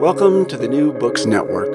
[0.00, 1.72] Welcome to the New Books Network.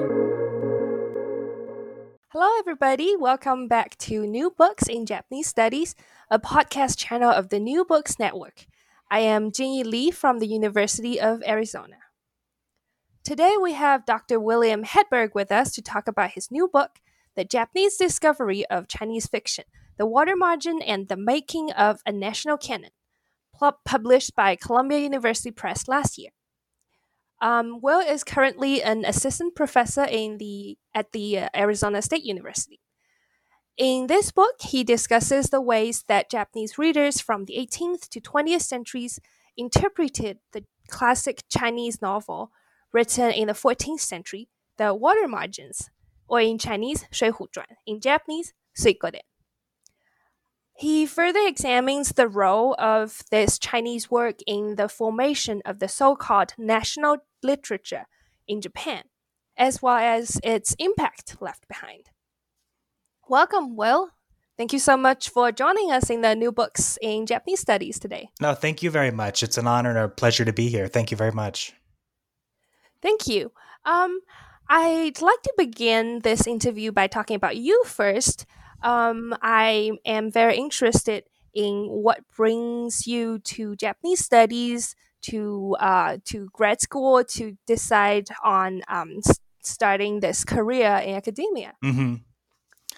[2.28, 3.16] Hello, everybody.
[3.16, 5.96] Welcome back to New Books in Japanese Studies,
[6.30, 8.66] a podcast channel of the New Books Network.
[9.10, 11.96] I am Jingyi Lee from the University of Arizona.
[13.24, 14.38] Today we have Dr.
[14.38, 17.00] William Hedberg with us to talk about his new book,
[17.34, 19.64] The Japanese Discovery of Chinese Fiction
[19.98, 22.90] The Water Margin and the Making of a National Canon,
[23.84, 26.30] published by Columbia University Press last year.
[27.41, 32.79] Um, Will is currently an assistant professor in the at the uh, Arizona State University.
[33.77, 38.63] In this book, he discusses the ways that Japanese readers from the 18th to 20th
[38.63, 39.19] centuries
[39.55, 42.51] interpreted the classic Chinese novel
[42.91, 45.91] written in the 14th century, The Water Margins,
[46.27, 49.21] or in Chinese, 水浒传, in Japanese, 水浒伝.
[50.82, 56.16] He further examines the role of this Chinese work in the formation of the so
[56.16, 58.06] called national literature
[58.48, 59.04] in Japan,
[59.56, 62.10] as well as its impact left behind.
[63.28, 64.10] Welcome, Will.
[64.56, 68.30] Thank you so much for joining us in the new books in Japanese studies today.
[68.40, 69.44] No, thank you very much.
[69.44, 70.88] It's an honor and a pleasure to be here.
[70.88, 71.74] Thank you very much.
[73.00, 73.52] Thank you.
[73.84, 74.18] Um,
[74.68, 78.46] I'd like to begin this interview by talking about you first.
[78.82, 86.48] Um, I am very interested in what brings you to Japanese studies, to uh, to
[86.52, 89.20] grad school, to decide on um,
[89.62, 91.74] starting this career in academia.
[91.84, 92.14] Mm-hmm.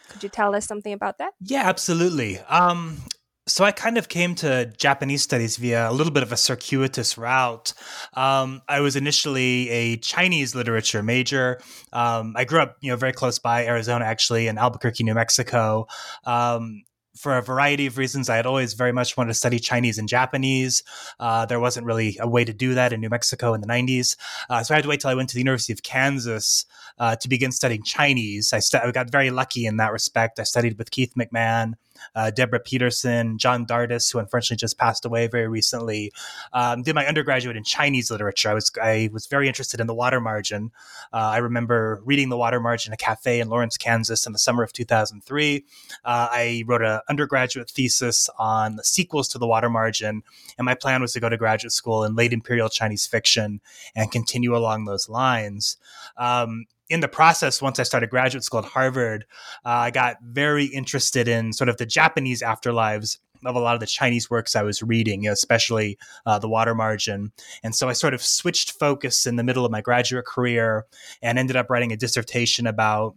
[0.09, 1.33] Could you tell us something about that?
[1.41, 2.39] Yeah, absolutely.
[2.41, 2.99] Um,
[3.47, 7.19] so I kind of came to Japanese studies via a little bit of a circuitous
[7.19, 7.75] route.
[8.15, 11.61] Um, I was initially a Chinese literature major.
[11.93, 15.87] Um, I grew up, you know, very close by Arizona, actually, in Albuquerque, New Mexico.
[16.25, 16.85] Um,
[17.17, 20.09] for a variety of reasons, I had always very much wanted to study Chinese and
[20.09, 20.83] Japanese.
[21.21, 24.17] Uh, there wasn't really a way to do that in New Mexico in the 90s.
[24.51, 26.65] Uh, so I had to wait till I went to the University of Kansas
[26.99, 28.53] uh, to begin studying Chinese.
[28.53, 30.39] I, st- I, got very lucky in that respect.
[30.39, 31.75] I studied with Keith McMahon,
[32.15, 36.13] uh, Deborah Peterson, John Dardess, who unfortunately just passed away very recently.
[36.53, 38.51] Um, did my undergraduate in Chinese literature.
[38.51, 40.71] I was I was very interested in the water margin.
[41.13, 44.39] Uh, I remember reading the water margin in a cafe in Lawrence, Kansas, in the
[44.39, 45.65] summer of 2003.
[46.05, 50.23] Uh, I wrote an undergraduate thesis on the sequels to the water margin,
[50.59, 53.61] and my plan was to go to graduate school in late imperial Chinese fiction
[53.97, 55.77] and continue along those lines.
[56.17, 59.25] Um, in the process, once I started graduate school at Harvard,
[59.65, 63.81] uh, I got very interested in sort of the Japanese afterlives of a lot of
[63.81, 67.33] the Chinese works I was reading, you know, especially uh, the Water Margin.
[67.63, 70.87] And so I sort of switched focus in the middle of my graduate career
[71.23, 73.15] and ended up writing a dissertation about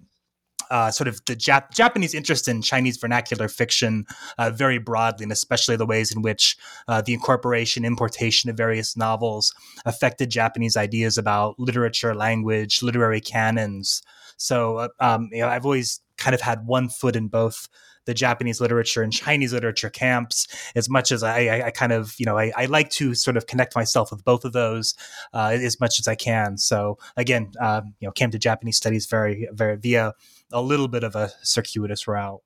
[0.69, 4.05] uh, sort of the Jap- Japanese interest in Chinese vernacular fiction
[4.37, 6.57] uh, very broadly, and especially the ways in which
[6.87, 9.53] uh, the incorporation, importation of various novels
[9.85, 14.01] affected Japanese ideas about literature, language, literary canons.
[14.37, 17.67] So, uh, um, you know, I've always kind of had one foot in both
[18.07, 22.15] the Japanese literature and Chinese literature camps as much as I, I, I kind of,
[22.17, 24.95] you know, I, I, like to sort of connect myself with both of those
[25.33, 26.57] uh, as much as I can.
[26.57, 30.13] So again, um, you know, came to Japanese studies very, very via
[30.51, 32.41] a little bit of a circuitous route.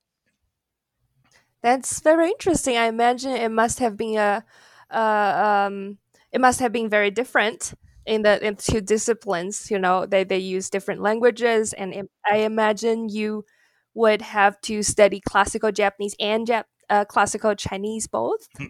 [1.62, 2.77] That's very interesting.
[2.77, 4.44] I imagine it must have been a,
[4.89, 6.00] uh, um,
[6.31, 7.74] it must have been very different
[8.06, 9.69] in the in two disciplines.
[9.69, 13.45] You know, they they use different languages, and I imagine you
[13.94, 18.47] would have to study classical Japanese and Jap- uh, classical Chinese both.
[18.57, 18.65] Hmm.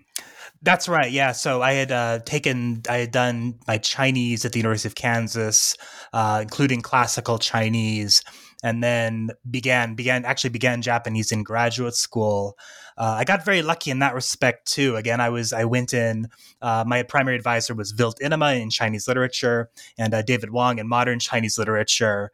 [0.61, 1.11] That's right.
[1.11, 1.31] Yeah.
[1.31, 5.75] So I had uh, taken, I had done my Chinese at the University of Kansas,
[6.13, 8.21] uh, including classical Chinese,
[8.63, 12.57] and then began began actually began Japanese in graduate school.
[12.97, 14.95] Uh, I got very lucky in that respect too.
[14.95, 16.27] Again, I was I went in.
[16.61, 20.87] Uh, my primary advisor was Wilt Idema in Chinese literature and uh, David Wang in
[20.87, 22.31] modern Chinese literature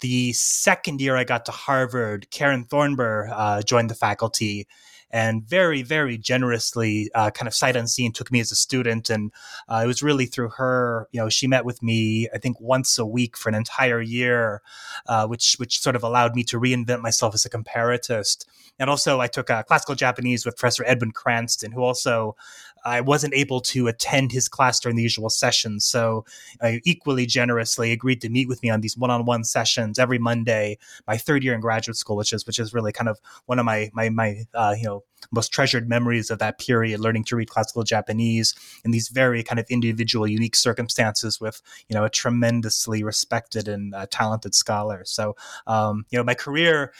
[0.00, 4.66] the second year I got to Harvard, Karen Thornber uh, joined the faculty,
[5.10, 9.10] and very, very generously, uh, kind of sight unseen, took me as a student.
[9.10, 9.32] And
[9.68, 12.98] uh, it was really through her, you know, she met with me, I think, once
[12.98, 14.62] a week for an entire year,
[15.06, 18.46] uh, which which sort of allowed me to reinvent myself as a comparatist.
[18.78, 22.36] And also, I took uh, classical Japanese with Professor Edwin Cranston, who also
[22.84, 25.84] I wasn't able to attend his class during the usual sessions.
[25.84, 26.24] So
[26.60, 31.16] I equally generously agreed to meet with me on these one-on-one sessions every Monday, my
[31.16, 33.90] third year in graduate school, which is which is really kind of one of my
[33.92, 37.82] my my uh, you know most treasured memories of that period, learning to read classical
[37.82, 38.54] Japanese
[38.84, 43.94] in these very kind of individual, unique circumstances with you know a tremendously respected and
[43.94, 45.02] uh, talented scholar.
[45.04, 45.36] So
[45.66, 46.92] um, you know my career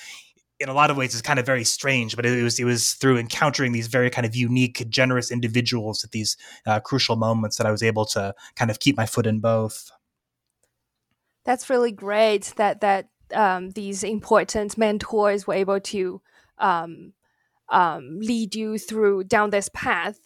[0.60, 2.92] in a lot of ways is kind of very strange, but it was it was
[2.94, 7.66] through encountering these very kind of unique, generous individuals at these uh, crucial moments that
[7.66, 9.90] I was able to kind of keep my foot in both.
[11.44, 16.20] That's really great that that um, these important mentors were able to
[16.58, 17.12] um,
[17.68, 20.18] um, lead you through down this path.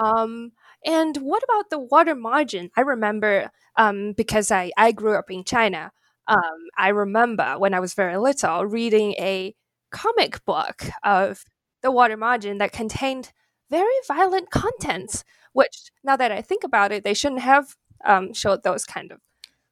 [0.00, 0.52] Um,
[0.84, 2.70] and what about the water margin?
[2.76, 5.92] I remember um, because I, I grew up in China.
[6.28, 9.54] Um, I remember when I was very little reading a
[9.96, 11.44] comic book of
[11.82, 13.32] the water margin that contained
[13.70, 18.62] very violent contents, which now that I think about it, they shouldn't have um, showed
[18.62, 19.20] those kind of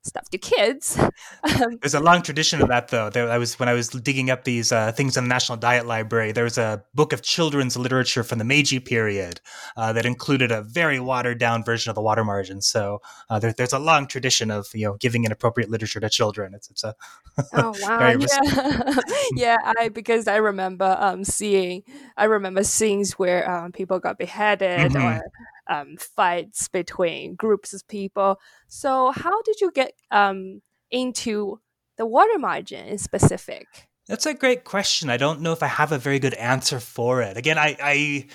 [0.05, 0.99] stuff to kids.
[1.45, 3.11] Um, There's a long tradition of that, though.
[3.11, 5.87] There, I was when I was digging up these uh, things in the National Diet
[5.87, 6.33] Library.
[6.33, 9.41] There was a book of children's literature from the Meiji period
[9.77, 12.63] uh, that included a very watered down version of the water margin.
[12.63, 16.55] So uh, there, there's a long tradition of you know giving inappropriate literature to children.
[16.55, 16.95] It's it's a
[17.53, 18.95] oh wow yeah
[19.35, 21.83] yeah I because I remember um seeing
[22.17, 25.19] I remember scenes where um, people got beheaded mm-hmm.
[25.19, 25.23] or
[25.69, 28.39] um, fights between groups of people.
[28.69, 31.61] So, how did you get um, into
[31.99, 33.67] the water margin in specific?
[34.07, 35.09] That's a great question.
[35.09, 37.37] I don't know if I have a very good answer for it.
[37.37, 38.27] Again, I, I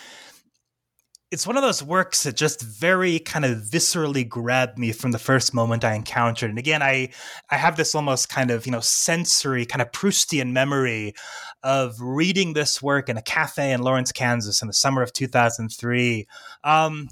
[1.31, 5.19] it's one of those works that just very kind of viscerally grabbed me from the
[5.19, 6.49] first moment I encountered.
[6.49, 7.09] And again, I
[7.51, 11.13] I have this almost kind of you know sensory kind of Proustian memory
[11.61, 16.27] of reading this work in a cafe in Lawrence, Kansas, in the summer of 2003.
[16.63, 17.09] Um,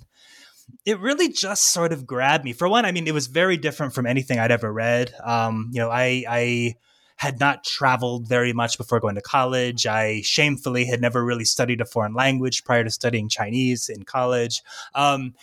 [0.87, 2.53] it really just sort of grabbed me.
[2.53, 5.13] For one, I mean, it was very different from anything I'd ever read.
[5.21, 6.75] Um, you know, I, I
[7.17, 9.85] had not traveled very much before going to college.
[9.85, 14.63] I shamefully had never really studied a foreign language prior to studying Chinese in college.
[14.95, 15.33] Um,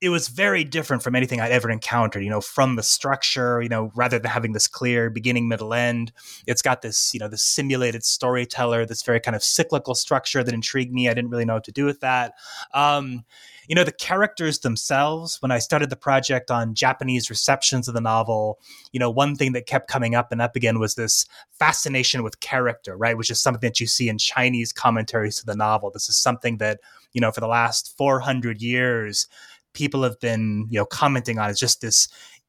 [0.00, 3.68] it was very different from anything I'd ever encountered, you know, from the structure, you
[3.68, 6.10] know, rather than having this clear beginning, middle, end,
[6.48, 10.52] it's got this, you know, this simulated storyteller, this very kind of cyclical structure that
[10.52, 11.08] intrigued me.
[11.08, 12.32] I didn't really know what to do with that.
[12.74, 13.24] Um,
[13.68, 18.00] you know, the characters themselves, when I started the project on Japanese receptions of the
[18.00, 18.58] novel,
[18.92, 21.26] you know, one thing that kept coming up and up again was this
[21.58, 23.16] fascination with character, right?
[23.16, 25.90] Which is something that you see in Chinese commentaries to the novel.
[25.90, 26.80] This is something that,
[27.12, 29.28] you know, for the last 400 years,
[29.74, 31.50] people have been, you know, commenting on.
[31.50, 32.08] It's just this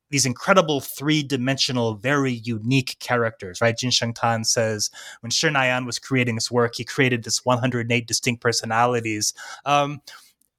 [0.09, 3.75] these incredible three-dimensional, very unique characters, right?
[3.75, 4.91] Jin Shengtan says
[5.21, 9.33] when Shi Nai'an was creating his work, he created this 108 distinct personalities.
[9.65, 10.01] Um,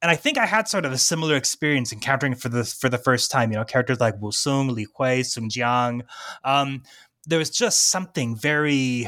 [0.01, 2.97] and I think I had sort of a similar experience encountering for the for the
[2.97, 3.51] first time.
[3.51, 6.01] You know, characters like Wu Sung, Li Kui, Sung Jiang.
[6.43, 6.83] Um,
[7.25, 9.07] there was just something very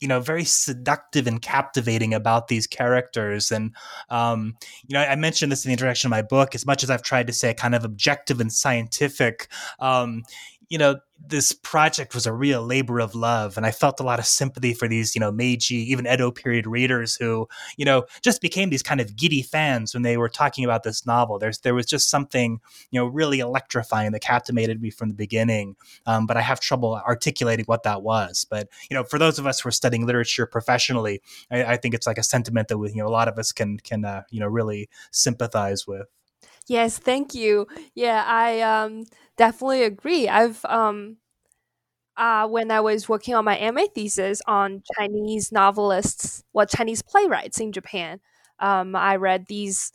[0.00, 3.74] you know very seductive and captivating about these characters and
[4.08, 6.90] um, you know i mentioned this in the introduction of my book as much as
[6.90, 10.22] i've tried to say kind of objective and scientific um,
[10.70, 10.96] you know
[11.26, 14.72] this project was a real labor of love and i felt a lot of sympathy
[14.72, 17.46] for these you know meiji even edo period readers who
[17.76, 21.04] you know just became these kind of giddy fans when they were talking about this
[21.04, 21.38] novel.
[21.38, 22.60] There's there was just something
[22.90, 27.00] you know really electrifying that captivated me from the beginning um, but i have trouble
[27.06, 28.46] articulating what that was.
[28.48, 31.94] But you know for those of us who are studying literature professionally i, I think
[31.94, 34.22] it's like a sentiment that we, you know a lot of us can can uh,
[34.30, 36.06] you know really sympathize with
[36.70, 37.66] Yes, thank you.
[37.96, 39.04] Yeah, I um
[39.36, 40.28] definitely agree.
[40.28, 41.16] I've um
[42.16, 47.60] uh when I was working on my MA thesis on Chinese novelists, well Chinese playwrights
[47.60, 48.20] in Japan,
[48.60, 49.92] um I read these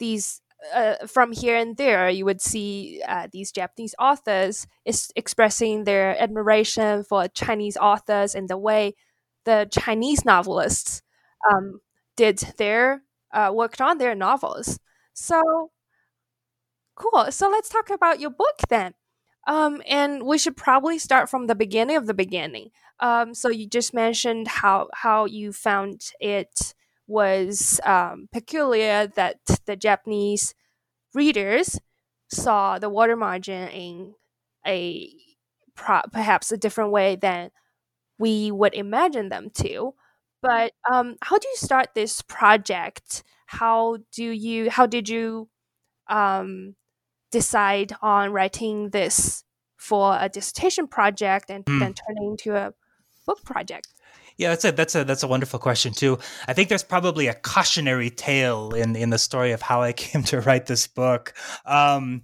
[0.00, 0.40] these
[0.74, 6.20] uh, from here and there, you would see uh, these Japanese authors is expressing their
[6.22, 8.94] admiration for Chinese authors and the way
[9.44, 11.02] the Chinese novelists
[11.52, 11.80] um,
[12.16, 14.78] did their uh, worked on their novels.
[15.14, 15.70] So
[16.96, 17.30] cool.
[17.30, 18.94] So let's talk about your book then.
[19.46, 22.70] Um, and we should probably start from the beginning of the beginning.
[23.00, 26.74] Um, so you just mentioned how how you found it
[27.06, 30.54] was um, peculiar that the Japanese
[31.14, 31.78] readers
[32.28, 34.14] saw the water margin in
[34.66, 35.10] a
[35.76, 37.50] perhaps a different way than
[38.18, 39.94] we would imagine them to.
[40.42, 43.24] But um, how do you start this project?
[43.46, 44.70] How do you?
[44.70, 45.48] How did you
[46.08, 46.74] um,
[47.36, 49.44] decide on writing this
[49.76, 51.78] for a dissertation project and mm.
[51.80, 52.72] then turning into a
[53.26, 53.88] book project?
[54.38, 56.18] Yeah, that's a that's a that's a wonderful question too.
[56.46, 60.22] I think there's probably a cautionary tale in in the story of how I came
[60.24, 61.34] to write this book.
[61.64, 62.22] Um,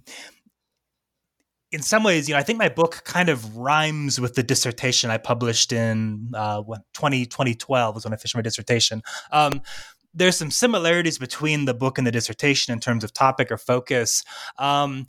[1.71, 5.09] in some ways, you know, I think my book kind of rhymes with the dissertation
[5.09, 6.61] I published in uh,
[6.93, 9.01] 20, 2012 was when I finished my dissertation.
[9.31, 9.61] Um,
[10.13, 14.23] there's some similarities between the book and the dissertation in terms of topic or focus.
[14.57, 15.07] Um,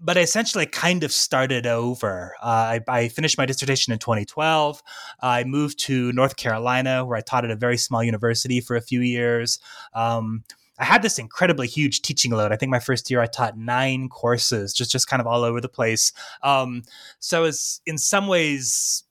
[0.00, 2.34] but I essentially kind of started over.
[2.40, 4.80] Uh, I, I, finished my dissertation in 2012.
[5.20, 8.80] I moved to North Carolina, where I taught at a very small university for a
[8.80, 9.58] few years.
[9.94, 10.44] Um,
[10.78, 12.52] I had this incredibly huge teaching load.
[12.52, 15.60] I think my first year I taught nine courses, just just kind of all over
[15.60, 16.12] the place.
[16.42, 16.84] Um,
[17.18, 19.02] so it's in some ways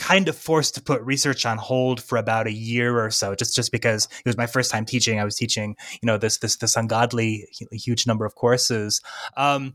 [0.00, 3.54] kind of forced to put research on hold for about a year or so, just
[3.54, 5.20] just because it was my first time teaching.
[5.20, 9.02] I was teaching, you know, this this this ungodly huge number of courses.
[9.36, 9.74] Um,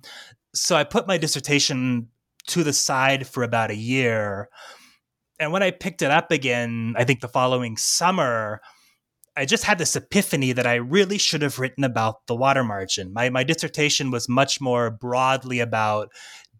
[0.55, 2.07] so I put my dissertation
[2.47, 4.49] to the side for about a year.
[5.39, 8.61] And when I picked it up again, I think the following summer,
[9.35, 13.13] I just had this epiphany that I really should have written about the water margin.
[13.13, 16.09] My my dissertation was much more broadly about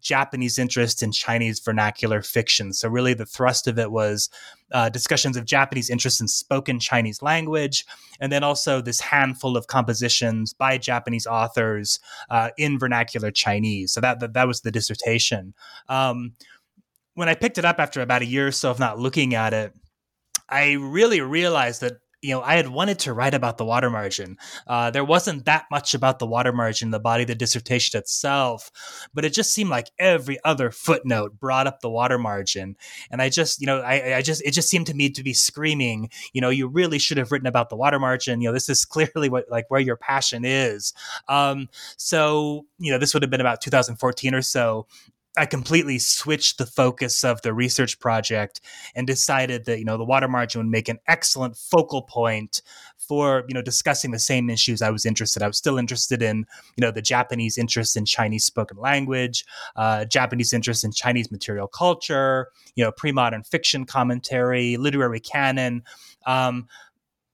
[0.06, 2.72] Japanese interest in Chinese vernacular fiction.
[2.72, 4.30] So, really, the thrust of it was
[4.72, 7.84] uh, discussions of Japanese interest in spoken Chinese language,
[8.20, 11.98] and then also this handful of compositions by Japanese authors
[12.30, 13.92] uh, in vernacular Chinese.
[13.92, 15.54] So, that, that, that was the dissertation.
[15.88, 16.34] Um,
[17.14, 19.52] when I picked it up after about a year or so of not looking at
[19.52, 19.72] it,
[20.48, 24.36] I really realized that you know, I had wanted to write about the water margin.
[24.66, 28.70] Uh, there wasn't that much about the water margin, the body of the dissertation itself,
[29.12, 32.76] but it just seemed like every other footnote brought up the water margin.
[33.10, 35.34] And I just, you know, I, I just, it just seemed to me to be
[35.34, 38.40] screaming, you know, you really should have written about the water margin.
[38.40, 40.94] You know, this is clearly what, like, where your passion is.
[41.28, 44.86] Um, so, you know, this would have been about 2014 or so.
[45.36, 48.60] I completely switched the focus of the research project
[48.94, 52.62] and decided that you know the water margin would make an excellent focal point
[52.96, 55.42] for you know discussing the same issues I was interested.
[55.42, 59.44] I was still interested in you know the Japanese interest in Chinese spoken language,
[59.76, 65.82] uh, Japanese interest in Chinese material culture, you know pre-modern fiction commentary, literary canon.
[66.26, 66.66] Um,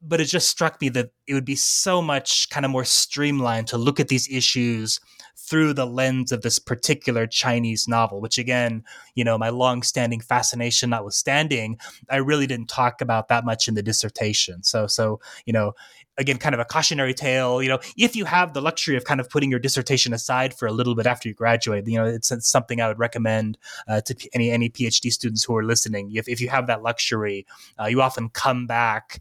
[0.04, 3.68] but it just struck me that it would be so much kind of more streamlined
[3.68, 4.98] to look at these issues
[5.36, 8.84] through the lens of this particular Chinese novel, which again,
[9.14, 11.78] you know, my long-standing fascination notwithstanding,
[12.10, 14.62] I really didn't talk about that much in the dissertation.
[14.62, 15.74] So, so you know,
[16.18, 17.62] again, kind of a cautionary tale.
[17.62, 20.66] You know, if you have the luxury of kind of putting your dissertation aside for
[20.66, 23.58] a little bit after you graduate, you know, it's, it's something I would recommend
[23.88, 26.14] uh, to any any PhD students who are listening.
[26.14, 27.46] If if you have that luxury,
[27.80, 29.20] uh, you often come back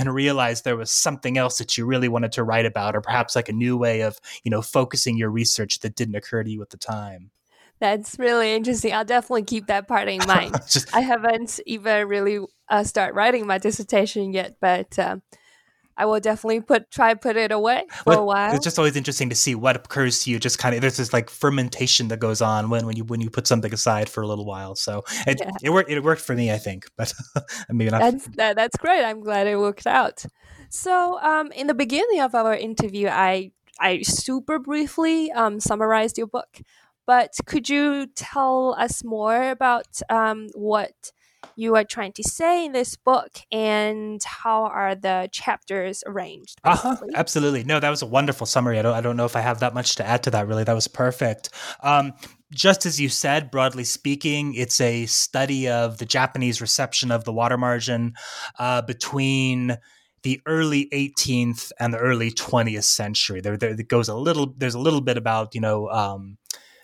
[0.00, 3.36] and realized there was something else that you really wanted to write about or perhaps
[3.36, 6.62] like a new way of you know focusing your research that didn't occur to you
[6.62, 7.30] at the time.
[7.80, 8.92] That's really interesting.
[8.92, 10.54] I'll definitely keep that part in mind.
[10.68, 15.16] Just, i haven't even really uh, start writing my dissertation yet but uh,
[16.00, 18.54] I will definitely put try put it away for well, a while.
[18.54, 20.38] It's just always interesting to see what occurs to you.
[20.38, 23.28] Just kind of there's this like fermentation that goes on when, when you when you
[23.28, 24.74] put something aside for a little while.
[24.74, 25.50] So it yeah.
[25.62, 26.86] it worked it worked for me, I think.
[26.96, 27.12] But
[27.68, 28.00] maybe not.
[28.00, 29.04] That's that, that's great.
[29.04, 30.24] I'm glad it worked out.
[30.70, 36.26] So um, in the beginning of our interview, I I super briefly um, summarized your
[36.26, 36.60] book,
[37.06, 41.12] but could you tell us more about um, what
[41.60, 46.96] you are trying to say in this book and how are the chapters arranged uh-huh
[47.14, 49.60] absolutely no that was a wonderful summary i don't, I don't know if i have
[49.60, 51.50] that much to add to that really that was perfect
[51.82, 52.12] um,
[52.52, 57.32] just as you said, broadly speaking, it's a study of the Japanese reception of the
[57.32, 58.14] water margin
[58.58, 59.78] uh, between
[60.22, 63.40] the early 18th and the early 20th century.
[63.40, 64.52] There, there, goes a little.
[64.56, 66.38] There's a little bit about you know um,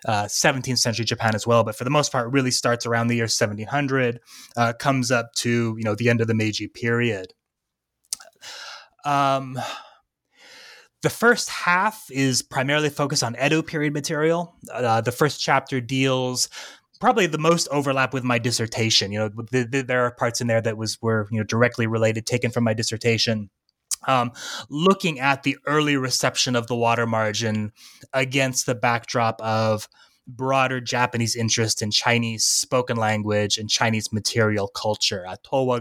[0.06, 1.64] uh, 17th century Japan as well.
[1.64, 4.20] But for the most part, really starts around the year 1700,
[4.56, 7.34] uh, comes up to you know the end of the Meiji period.
[9.04, 9.58] Um,
[11.02, 14.56] the first half is primarily focused on Edo period material.
[14.72, 16.48] Uh, the first chapter deals
[17.00, 19.12] probably the most overlap with my dissertation.
[19.12, 21.86] You know, the, the, there are parts in there that was were you know directly
[21.86, 23.50] related, taken from my dissertation.
[24.06, 24.32] Um,
[24.68, 27.72] looking at the early reception of the water margin
[28.12, 29.88] against the backdrop of
[30.26, 35.24] broader Japanese interest in Chinese spoken language and Chinese material culture.
[35.26, 35.80] Uh, Towa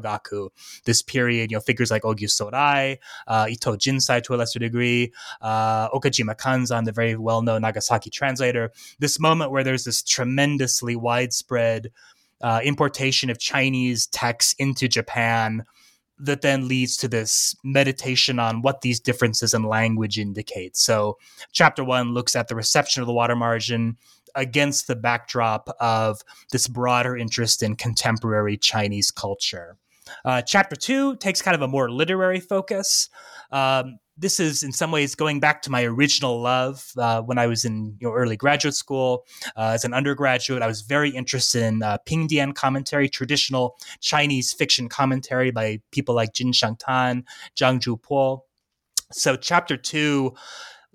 [0.86, 5.12] this period, you know, figures like Ogyu Sorai, uh, Ito Jinsai to a lesser degree,
[5.42, 8.72] uh, Okajima Kanzan, the very well known Nagasaki translator.
[9.00, 11.92] This moment where there's this tremendously widespread
[12.42, 15.64] uh, importation of Chinese texts into Japan
[16.18, 20.78] that then leads to this meditation on what these differences in language indicate.
[20.78, 21.18] So,
[21.52, 23.98] chapter one looks at the reception of the water margin
[24.36, 29.78] against the backdrop of this broader interest in contemporary Chinese culture.
[30.24, 33.10] Uh, chapter two takes kind of a more literary focus.
[33.52, 37.48] Um, this is in some ways going back to my original love uh, when I
[37.48, 39.26] was in you know, early graduate school.
[39.58, 44.88] Uh, as an undergraduate, I was very interested in uh, Pingdian commentary, traditional Chinese fiction
[44.88, 47.24] commentary by people like Jin Shengtan,
[47.58, 48.42] Zhang Zhupo.
[49.12, 50.34] So, chapter two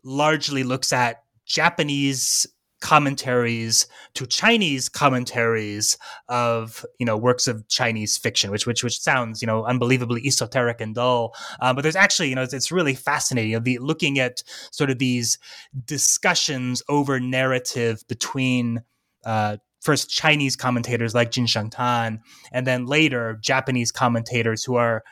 [0.02, 2.46] largely looks at Japanese
[2.80, 9.40] commentaries to Chinese commentaries of you know works of Chinese fiction, which which which sounds
[9.40, 11.34] you know unbelievably esoteric and dull.
[11.60, 13.52] Uh, but there's actually you know it's, it's really fascinating.
[13.52, 15.38] You know, the, looking at sort of these
[15.84, 18.82] discussions over narrative between.
[19.24, 22.20] Uh, first Chinese commentators like Jin Shengtan,
[22.52, 25.02] and then later Japanese commentators who are,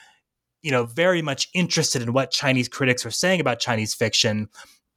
[0.60, 4.48] you know, very much interested in what Chinese critics are saying about Chinese fiction,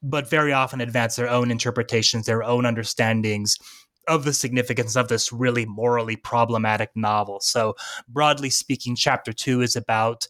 [0.04, 3.58] but very often advance their own interpretations, their own understandings
[4.08, 7.40] of the significance of this really morally problematic novel.
[7.40, 7.76] So,
[8.08, 10.28] broadly speaking, chapter two is about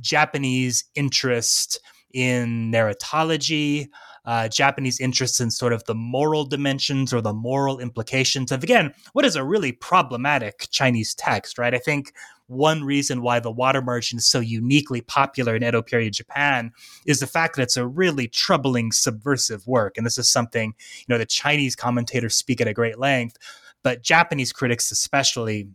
[0.00, 1.80] Japanese interest
[2.12, 3.88] in narratology,
[4.26, 8.92] uh, Japanese interest in sort of the moral dimensions or the moral implications of, again,
[9.12, 11.74] what is a really problematic Chinese text, right?
[11.74, 12.12] I think
[12.48, 16.72] one reason why the water margin is so uniquely popular in Edo period Japan
[17.06, 19.96] is the fact that it's a really troubling, subversive work.
[19.96, 23.36] And this is something, you know, the Chinese commentators speak at a great length,
[23.82, 25.68] but Japanese critics especially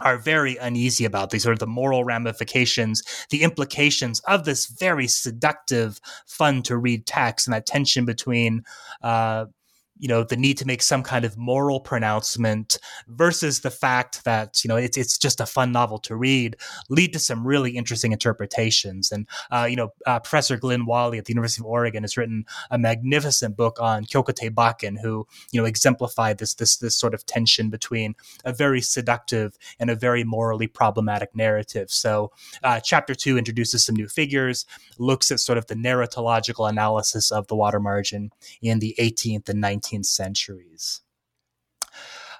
[0.00, 5.06] are very uneasy about these sort of the moral ramifications, the implications of this very
[5.06, 8.64] seductive, fun to read text, and that tension between
[9.02, 9.46] uh,
[10.02, 14.64] you know the need to make some kind of moral pronouncement versus the fact that
[14.64, 16.56] you know it's it's just a fun novel to read
[16.90, 19.12] lead to some really interesting interpretations.
[19.12, 22.44] And uh, you know uh, Professor Glynne Walley at the University of Oregon has written
[22.72, 27.24] a magnificent book on Kyokutei Bakin who you know exemplified this this this sort of
[27.24, 31.92] tension between a very seductive and a very morally problematic narrative.
[31.92, 32.32] So
[32.64, 34.66] uh, chapter two introduces some new figures
[34.98, 39.62] looks at sort of the narratological analysis of the water margin in the 18th and
[39.62, 41.00] 19th 19th centuries.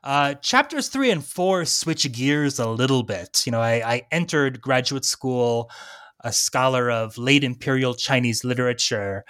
[0.05, 3.45] Uh, chapters three and four switch gears a little bit.
[3.47, 5.71] You know, I, I entered graduate school
[6.25, 9.25] a scholar of late imperial Chinese literature,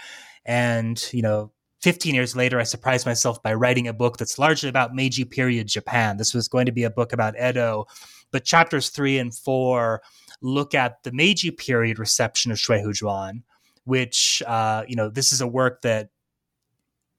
[0.45, 4.69] and you know, 15 years later, I surprised myself by writing a book that's largely
[4.69, 6.17] about Meiji period Japan.
[6.17, 7.87] This was going to be a book about Edo,
[8.31, 10.03] but chapters three and four
[10.41, 13.43] look at the Meiji period reception of Shui Zhuan,
[13.85, 16.09] which, uh, you know, this is a work that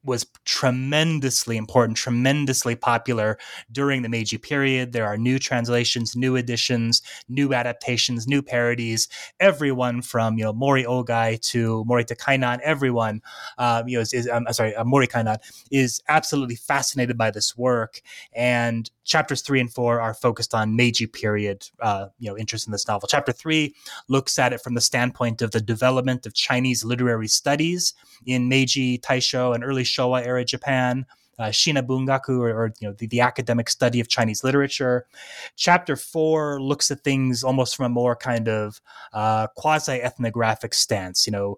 [0.04, 3.38] was tremendously important, tremendously popular
[3.72, 4.92] during the Meiji period.
[4.92, 9.08] There are new translations, new editions, new adaptations, new parodies.
[9.40, 13.22] Everyone from you know Mori Ogai to Morita Kainan, everyone
[13.58, 15.38] uh, you know is, is um, sorry uh, Mori Kainan
[15.72, 18.02] is absolutely fascinated by this work.
[18.34, 22.72] And chapters three and four are focused on Meiji period uh, you know interest in
[22.72, 23.08] this novel.
[23.08, 23.74] Chapter three
[24.10, 27.94] looks at it from the standpoint of the development of Chinese literary studies
[28.26, 31.06] in Meiji, Taisho, and early Showa era Japan.
[31.40, 35.08] Uh, Shina Bungaku, or, or, you know the, the, academic study of Chinese literature.
[35.56, 38.80] Chapter four looks at things almost from a more kind of
[39.14, 41.26] uh, quasi ethnographic stance.
[41.26, 41.58] You know,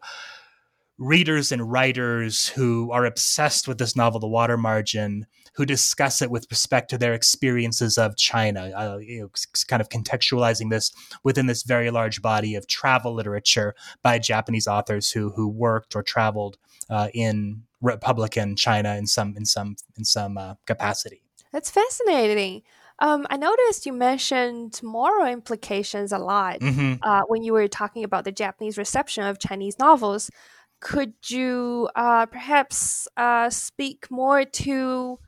[0.98, 6.32] readers and writers who are obsessed with this novel, The Water Margin, who discuss it
[6.32, 9.30] with respect to their experiences of China, uh, you know,
[9.68, 10.92] kind of contextualizing this
[11.24, 16.04] within this very large body of travel literature by Japanese authors who who worked or
[16.04, 16.58] traveled
[16.90, 21.22] uh, in Republican China in some in some in some uh, capacity.
[21.52, 22.64] That's fascinating.
[23.00, 26.96] Um, I noticed you mentioned moral implications a lot mm-hmm.
[27.02, 30.32] uh, when you were talking about the Japanese reception of Chinese novels.
[30.80, 35.20] Could you uh, perhaps uh, speak more to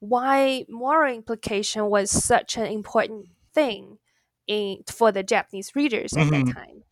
[0.00, 3.98] why moral implication was such an important thing
[4.46, 6.46] in, for the Japanese readers at mm-hmm.
[6.46, 6.82] that time?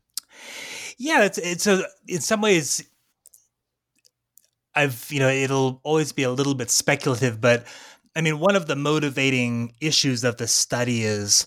[0.98, 2.84] Yeah, it's it's a in some ways
[4.74, 7.66] I've you know it'll always be a little bit speculative, but
[8.16, 11.46] I mean one of the motivating issues of the study is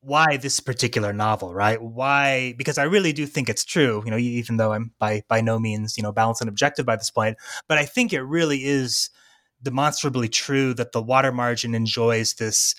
[0.00, 1.82] why this particular novel, right?
[1.82, 2.54] Why?
[2.56, 5.58] Because I really do think it's true, you know, even though I'm by by no
[5.58, 7.36] means, you know, balanced and objective by this point,
[7.68, 9.10] but I think it really is
[9.62, 12.74] demonstrably true that the water margin enjoys this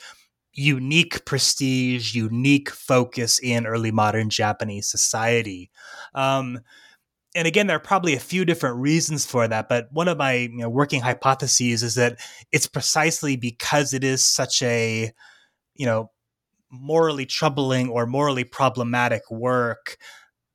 [0.53, 5.69] unique prestige, unique focus in early modern Japanese society.
[6.15, 6.60] Um,
[7.38, 10.34] and again, there are probably a few different reasons for that, but one of my
[10.34, 12.17] you know, working hypotheses is that
[12.52, 15.12] it's precisely because it is such a,
[15.76, 16.10] you know,
[16.71, 19.97] morally troubling or morally problematic work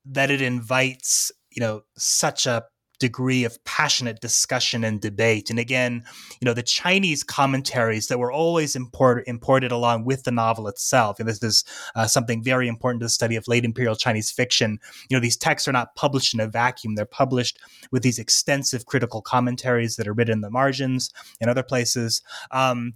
[0.05, 2.65] that it invites you know such a
[3.03, 5.51] degree of passionate discussion and debate.
[5.51, 6.05] And again,
[6.41, 11.19] you know, the Chinese commentaries that were always import, imported along with the novel itself.
[11.19, 11.65] And this is
[11.97, 14.79] uh, something very important to the study of late imperial Chinese fiction.
[15.09, 16.95] You know, these texts are not published in a vacuum.
[16.95, 17.59] They're published
[17.91, 21.11] with these extensive critical commentaries that are written in the margins
[21.41, 22.23] and other places.
[22.53, 22.95] Um,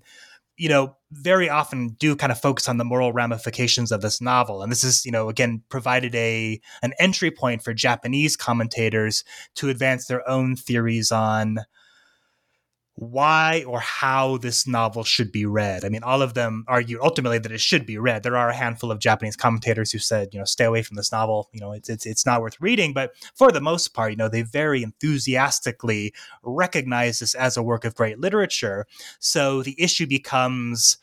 [0.57, 4.63] you know, very often do kind of focus on the moral ramifications of this novel.
[4.63, 9.25] And this is, you know, again, provided a an entry point for Japanese commentators
[9.57, 11.59] to advance their own theories on
[12.97, 15.85] why or how this novel should be read.
[15.85, 18.23] I mean, all of them argue ultimately that it should be read.
[18.23, 21.13] There are a handful of Japanese commentators who said, you know, stay away from this
[21.13, 21.51] novel.
[21.53, 22.95] You know, it's it's it's not worth reading.
[22.95, 27.85] But for the most part, you know, they very enthusiastically recognize this as a work
[27.85, 28.87] of great literature.
[29.19, 30.97] So the issue becomes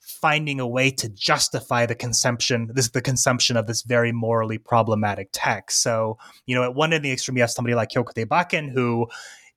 [0.00, 4.58] finding a way to justify the consumption this is the consumption of this very morally
[4.58, 5.82] problematic text.
[5.82, 8.70] So, you know, at one end of the extreme, you have somebody like Kyokutei Bakin
[8.70, 9.06] who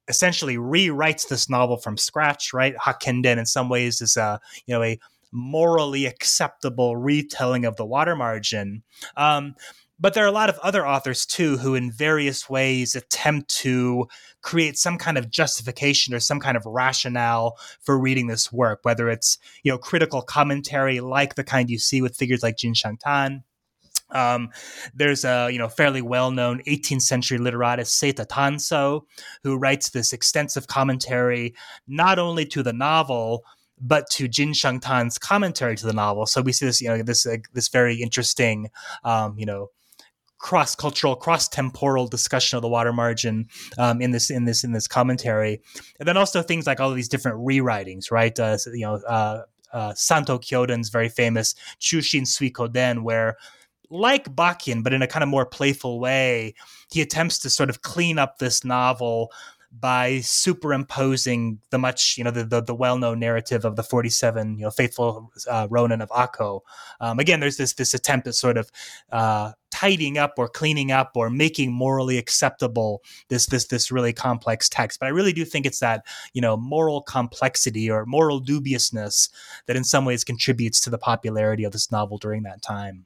[0.07, 2.75] essentially rewrites this novel from scratch, right?
[2.75, 4.99] Hakkenden in some ways is a, you know, a
[5.31, 8.83] morally acceptable retelling of the water margin.
[9.15, 9.55] Um,
[10.01, 14.07] but there are a lot of other authors too who, in various ways, attempt to
[14.41, 19.09] create some kind of justification or some kind of rationale for reading this work, whether
[19.09, 23.43] it's you know critical commentary like the kind you see with figures like Jin Shengtan,
[24.12, 24.50] um,
[24.93, 29.02] there's a you know fairly well-known 18th century literatist Seita Tanso
[29.43, 31.54] who writes this extensive commentary
[31.88, 33.43] not only to the novel
[33.82, 36.28] but to Jin Shengtan's commentary to the novel.
[36.28, 38.69] So we see this you know this uh, this very interesting
[39.04, 39.69] um, you know
[40.38, 43.47] cross-cultural cross-temporal discussion of the water margin
[43.78, 45.62] um, in this in this in this commentary
[46.00, 49.43] and then also things like all of these different rewritings right uh, you know uh,
[49.71, 53.38] uh, Santo Kyoden's very famous Chushin Suikoden where
[53.91, 56.56] like Bakin, but in a kind of more playful way,
[56.91, 59.32] he attempts to sort of clean up this novel
[59.71, 64.10] by superimposing the much you know the the, the well known narrative of the forty
[64.10, 66.62] seven you know faithful uh, Ronin of Akko.
[66.99, 68.69] Um, again, there's this this attempt at sort of
[69.12, 74.67] uh, tidying up or cleaning up or making morally acceptable this this this really complex
[74.67, 74.99] text.
[74.99, 79.30] But I really do think it's that you know moral complexity or moral dubiousness
[79.67, 83.06] that in some ways contributes to the popularity of this novel during that time.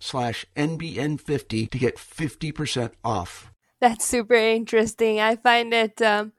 [0.00, 3.52] slash NBN50 to get 50% off.
[3.80, 5.20] That's super interesting.
[5.20, 6.32] I find it um,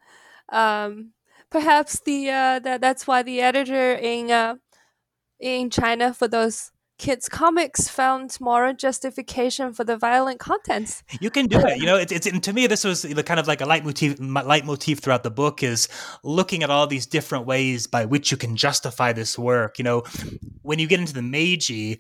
[0.52, 1.12] um,
[1.50, 4.56] perhaps the uh, that that's why the editor in uh,
[5.40, 11.02] in China for those kids comics found moral justification for the violent contents.
[11.22, 11.80] You can do it.
[11.80, 14.18] You know, it's, it's and to me this was the kind of like a leitmotif
[14.20, 15.88] leitmotif throughout the book is
[16.24, 19.80] looking at all these different ways by which you can justify this work.
[19.80, 20.04] You know,
[20.62, 22.00] when you get into the Meiji,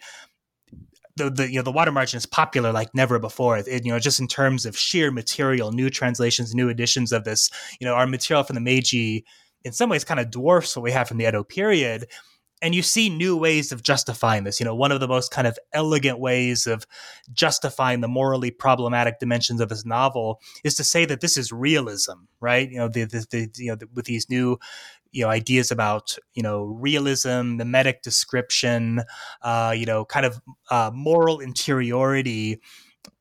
[1.19, 3.57] the, the you know the water margin is popular like never before.
[3.57, 7.49] It, you know, just in terms of sheer material, new translations, new editions of this.
[7.79, 9.25] You know, our material from the Meiji
[9.63, 12.07] in some ways kind of dwarfs what we have from the Edo period.
[12.61, 14.59] And you see new ways of justifying this.
[14.59, 16.85] You know, one of the most kind of elegant ways of
[17.31, 22.25] justifying the morally problematic dimensions of this novel is to say that this is realism,
[22.41, 22.69] right?
[22.69, 24.57] You know, the, the, the you know the, with these new
[25.11, 29.01] you know ideas about you know realism mimetic description
[29.41, 30.41] uh, you know kind of
[30.71, 32.59] uh, moral interiority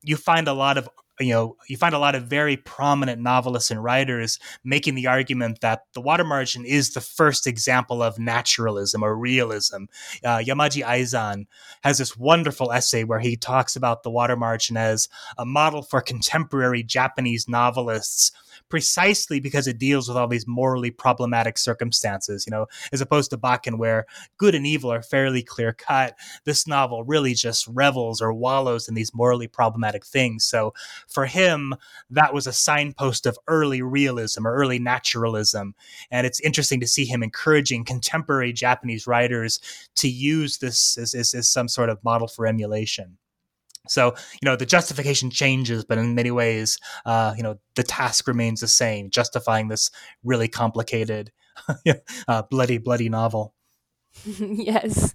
[0.03, 3.71] you find a lot of you know you find a lot of very prominent novelists
[3.71, 9.03] and writers making the argument that the water margin is the first example of naturalism
[9.03, 9.85] or realism
[10.23, 11.45] uh, yamaji aizan
[11.83, 16.01] has this wonderful essay where he talks about the water margin as a model for
[16.01, 18.31] contemporary japanese novelists
[18.69, 23.37] precisely because it deals with all these morally problematic circumstances, you know, as opposed to
[23.37, 24.05] Bakin, where
[24.37, 26.15] good and evil are fairly clear cut.
[26.45, 30.45] This novel really just revels or wallows in these morally problematic things.
[30.45, 30.73] So
[31.09, 31.75] for him,
[32.09, 35.75] that was a signpost of early realism or early naturalism.
[36.11, 39.59] And it's interesting to see him encouraging contemporary Japanese writers
[39.95, 43.17] to use this as, as, as some sort of model for emulation.
[43.87, 48.27] So, you know, the justification changes, but in many ways, uh, you know, the task
[48.27, 49.89] remains the same, justifying this
[50.23, 51.31] really complicated,
[52.27, 53.55] uh, bloody, bloody novel.
[54.25, 55.13] yes.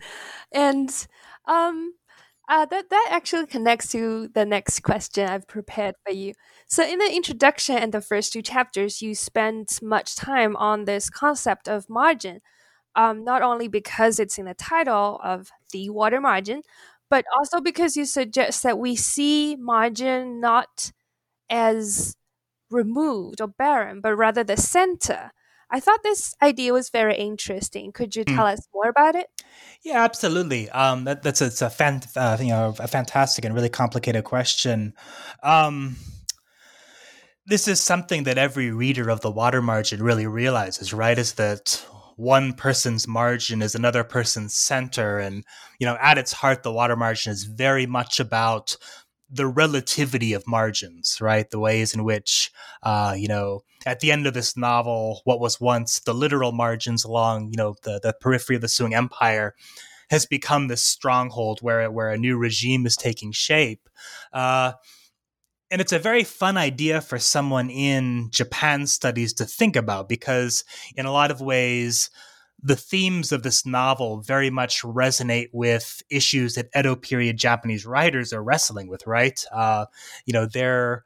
[0.53, 0.91] And
[1.47, 1.95] um,
[2.49, 6.35] uh, that, that actually connects to the next question I've prepared for you.
[6.67, 11.09] So, in the introduction and the first two chapters, you spend much time on this
[11.09, 12.41] concept of margin.
[12.97, 16.63] Um, not only because it's in the title of the water margin,
[17.11, 20.93] but also because you suggest that we see margin not
[21.51, 22.17] as
[22.71, 25.33] removed or barren, but rather the center.
[25.71, 27.93] I thought this idea was very interesting.
[27.93, 28.53] Could you tell mm.
[28.53, 29.29] us more about it?
[29.83, 30.71] Yeah, absolutely.
[30.71, 34.25] Um, that, that's a, it's a fan, uh, you know a fantastic and really complicated
[34.25, 34.95] question.
[35.43, 35.97] Um,
[37.47, 41.19] this is something that every reader of the water margin really realizes, right?
[41.19, 41.85] Is that
[42.17, 45.19] one person's margin is another person's center.
[45.19, 45.45] And,
[45.79, 48.77] you know, at its heart, the water margin is very much about
[49.35, 51.51] the relativity of margins, right?
[51.51, 52.53] The ways in which,
[52.85, 57.05] uh, you know, at the end of this novel, what was once the literal margins
[57.05, 59.55] along, you know, the, the periphery of the Sung Empire
[60.11, 63.89] has become this stronghold where, where a new regime is taking shape.
[64.33, 64.73] Uh,
[65.71, 70.63] and it's a very fun idea for someone in Japan studies to think about because,
[70.95, 72.11] in a lot of ways,
[72.65, 78.33] the themes of this novel very much resonate with issues that Edo period Japanese writers
[78.33, 79.45] are wrestling with, right?
[79.53, 79.85] Uh,
[80.25, 81.05] you know, they're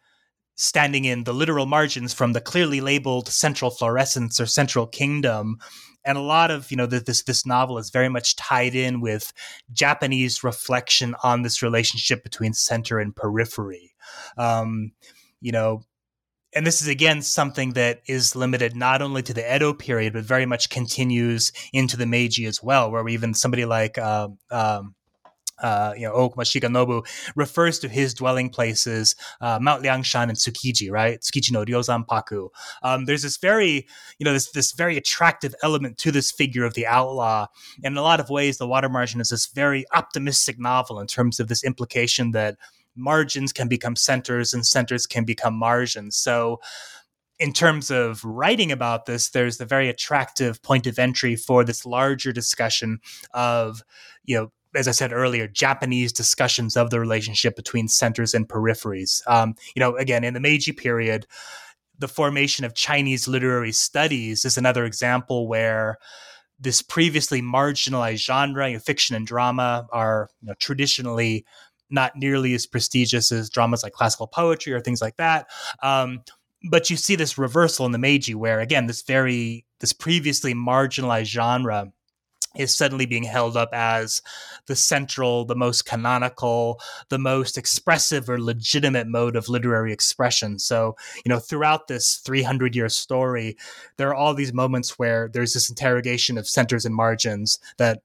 [0.54, 5.58] standing in the literal margins from the clearly labeled central florescence or central kingdom
[6.04, 9.32] and a lot of you know this this novel is very much tied in with
[9.72, 13.94] Japanese reflection on this relationship between center and periphery.
[14.38, 14.92] Um,
[15.40, 15.82] you know,
[16.54, 20.24] and this is again something that is limited not only to the Edo period, but
[20.24, 24.94] very much continues into the Meiji as well, where even somebody like uh, um,
[25.60, 30.90] uh, you know, Okuma Shigenobu refers to his dwelling places, uh, Mount Liangshan and Tsukiji,
[30.90, 31.20] right?
[31.20, 32.48] Tsukiji no Ryozanpaku.
[32.82, 33.86] Um, there's this very,
[34.18, 37.46] you know, this, this very attractive element to this figure of the outlaw.
[37.82, 41.06] And in a lot of ways, The Water Margin is this very optimistic novel in
[41.06, 42.56] terms of this implication that
[42.98, 46.16] margins can become centers and centers can become margins.
[46.16, 46.60] So,
[47.38, 51.86] in terms of writing about this, there's the very attractive point of entry for this
[51.86, 52.98] larger discussion
[53.32, 53.82] of,
[54.24, 59.22] you know, as I said earlier, Japanese discussions of the relationship between centers and peripheries.
[59.26, 61.26] Um, you know, again, in the Meiji period,
[61.98, 65.96] the formation of Chinese literary studies is another example where
[66.60, 71.44] this previously marginalized genre, you know, fiction and drama, are you know, traditionally
[71.90, 75.48] not nearly as prestigious as dramas like classical poetry or things like that.
[75.82, 76.20] Um,
[76.70, 81.26] but you see this reversal in the Meiji, where again, this very this previously marginalized
[81.26, 81.92] genre
[82.56, 84.22] is suddenly being held up as
[84.66, 90.58] the central, the most canonical, the most expressive or legitimate mode of literary expression.
[90.58, 93.56] So, you know, throughout this 300 year story,
[93.96, 98.02] there are all these moments where there's this interrogation of centers and margins that,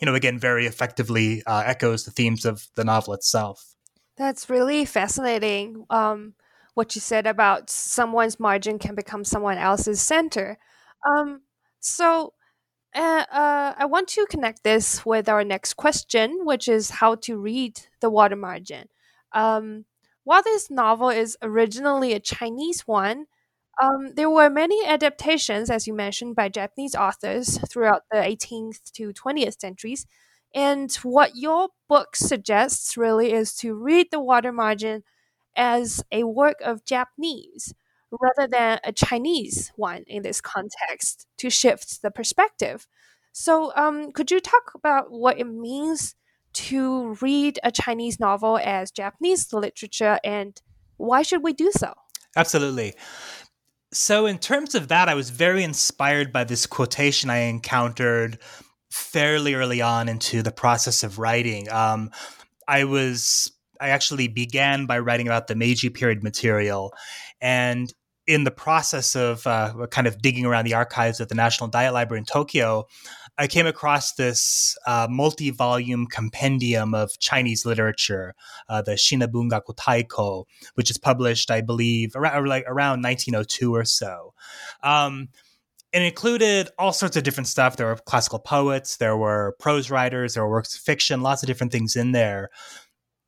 [0.00, 3.74] you know, again, very effectively uh, echoes the themes of the novel itself.
[4.16, 5.84] That's really fascinating.
[5.90, 6.34] Um,
[6.74, 10.58] what you said about someone's margin can become someone else's center.
[11.06, 11.42] Um,
[11.80, 12.32] so,
[12.94, 17.38] uh, uh, I want to connect this with our next question, which is how to
[17.38, 18.88] read the water margin.
[19.32, 19.86] Um,
[20.24, 23.26] while this novel is originally a Chinese one,
[23.80, 29.12] um, there were many adaptations, as you mentioned, by Japanese authors throughout the 18th to
[29.12, 30.06] 20th centuries.
[30.54, 35.02] And what your book suggests really is to read the water margin
[35.56, 37.74] as a work of Japanese
[38.10, 42.86] rather than a Chinese one in this context to shift the perspective.
[43.32, 46.14] So, um, could you talk about what it means
[46.54, 50.60] to read a Chinese novel as Japanese literature and
[50.98, 51.94] why should we do so?
[52.36, 52.94] Absolutely.
[53.92, 58.38] So, in terms of that, I was very inspired by this quotation I encountered
[58.90, 61.70] fairly early on into the process of writing.
[61.70, 62.10] Um,
[62.66, 66.94] I was, I actually began by writing about the Meiji period material.
[67.40, 67.92] And
[68.26, 71.92] in the process of uh, kind of digging around the archives of the National Diet
[71.92, 72.86] Library in Tokyo,
[73.38, 78.34] I came across this uh, multi-volume compendium of Chinese literature,
[78.68, 84.34] uh, the Shinabungaku Taiko, which is published, I believe, around like around 1902 or so.
[84.82, 85.28] Um,
[85.92, 87.76] it included all sorts of different stuff.
[87.76, 91.46] There were classical poets, there were prose writers, there were works of fiction, lots of
[91.46, 92.50] different things in there.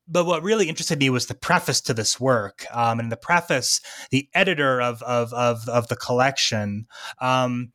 [0.06, 2.66] But what really interested me was the preface to this work.
[2.72, 6.86] Um, and the preface, the editor of of of, of the collection
[7.20, 7.72] um,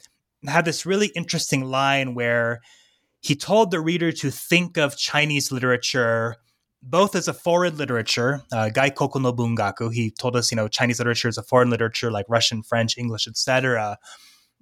[0.48, 2.62] had this really interesting line where
[3.22, 6.38] he told the reader to think of Chinese literature
[6.82, 9.94] both as a foreign literature, uh, Gaikoku no Bungaku.
[9.94, 13.28] He told us, you know, Chinese literature is a foreign literature like Russian, French, English,
[13.28, 13.98] etc.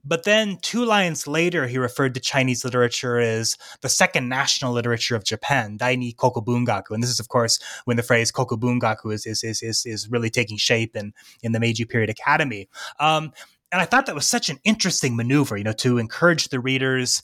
[0.04, 5.16] But then two lines later, he referred to Chinese literature as the second national literature
[5.16, 6.92] of Japan, Daini Kokubungaku.
[6.92, 10.30] And this is, of course, when the phrase Kokubungaku is, is, is, is, is really
[10.30, 11.14] taking shape in,
[11.44, 12.70] in the Meiji Period Academy.
[13.00, 13.32] Um,
[13.72, 17.22] and I thought that was such an interesting maneuver, you know, to encourage the readers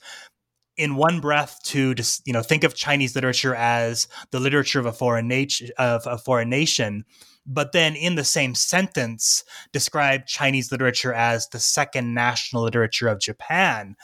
[0.75, 4.86] in one breath to just you know think of Chinese literature as the literature of
[4.86, 7.06] a foreign nation of a foreign nation,
[7.45, 13.19] but then in the same sentence describe Chinese literature as the second national literature of
[13.19, 13.95] Japan.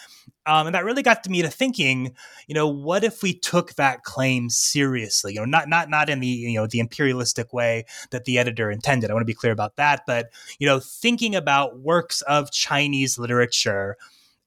[0.46, 2.16] Um, and that really got to me to thinking,
[2.48, 5.34] you know, what if we took that claim seriously?
[5.34, 8.72] You know, not not not in the you know the imperialistic way that the editor
[8.72, 9.10] intended.
[9.10, 13.20] I want to be clear about that, but you know, thinking about works of Chinese
[13.20, 13.98] literature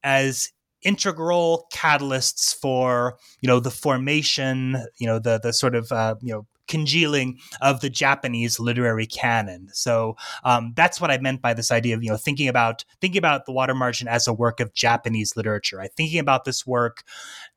[0.03, 0.51] as
[0.83, 6.33] integral catalysts for you know the formation you know the the sort of uh, you
[6.33, 9.69] know congealing of the Japanese literary canon.
[9.73, 13.19] So um, that's what I meant by this idea of you know thinking about thinking
[13.19, 15.81] about the Water Margin as a work of Japanese literature.
[15.81, 17.03] I thinking about this work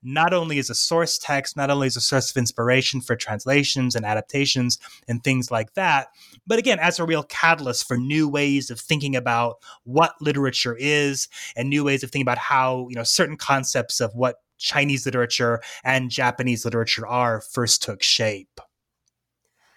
[0.04, 3.96] not only as a source text, not only as a source of inspiration for translations
[3.96, 6.08] and adaptations and things like that,
[6.46, 11.28] but again as a real catalyst for new ways of thinking about what literature is
[11.56, 15.62] and new ways of thinking about how you know certain concepts of what Chinese literature
[15.84, 18.62] and Japanese literature are first took shape.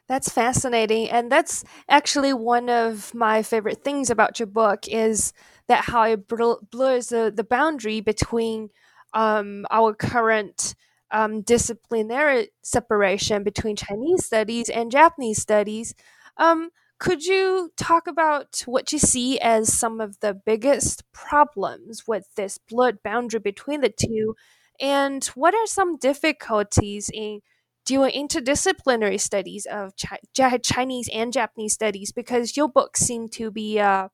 [0.08, 1.10] That's fascinating.
[1.10, 5.32] And that's actually one of my favorite things about your book is
[5.68, 8.70] that how it blurs the, the boundary between
[9.12, 10.74] um, our current
[11.10, 15.94] um, disciplinary separation between Chinese studies and Japanese studies.
[16.38, 22.26] Um, could you talk about what you see as some of the biggest problems with
[22.34, 24.34] this blurred boundary between the two?
[24.80, 27.40] And what are some difficulties in
[27.88, 33.80] doing interdisciplinary studies of Chi- Chinese and Japanese studies because your books seem to be
[33.80, 34.08] uh,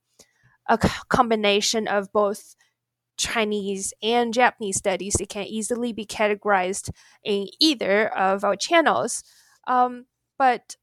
[0.69, 2.55] a combination of both
[3.17, 5.17] Chinese and Japanese studies.
[5.19, 6.91] They can easily be categorized
[7.25, 9.25] in either of our channels.
[9.67, 10.07] Um,
[10.39, 10.77] but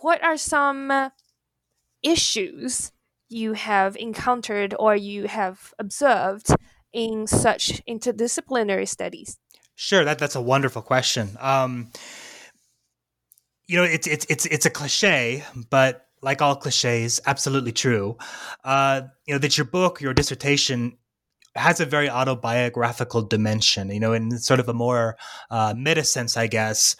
[0.00, 1.10] what are some
[2.02, 2.92] issues
[3.28, 6.54] you have encountered or you have observed
[6.92, 9.36] in such interdisciplinary studies?
[9.74, 11.36] Sure, that that's a wonderful question.
[11.40, 11.90] Um,
[13.68, 18.16] you know, it's it's it's it's a cliche, but like all cliches, absolutely true.
[18.64, 20.96] Uh, you know that your book, your dissertation,
[21.54, 23.90] has a very autobiographical dimension.
[23.90, 25.16] You know, in sort of a more
[25.50, 26.96] uh, meta sense, I guess.